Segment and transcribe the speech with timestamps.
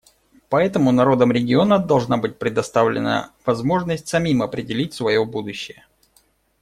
[0.49, 5.85] Поэтому народам региона должна быть предоставлена возможность самим определить свое будущее.